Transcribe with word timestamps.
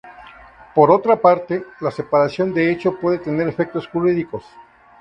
Por 0.73 0.89
otra 0.89 1.21
parte, 1.21 1.63
la 1.79 1.91
separación 1.91 2.55
de 2.55 2.71
hecho 2.71 2.97
puede 2.99 3.19
tener 3.19 3.47
efectos 3.47 3.85
jurídicos. 3.87 4.43